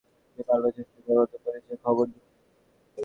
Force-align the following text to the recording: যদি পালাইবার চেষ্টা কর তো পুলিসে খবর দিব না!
যদি 0.27 0.41
পালাইবার 0.47 0.71
চেষ্টা 0.77 0.99
কর 1.07 1.27
তো 1.31 1.37
পুলিসে 1.43 1.75
খবর 1.83 2.05
দিব 2.05 2.23
না! 2.23 2.39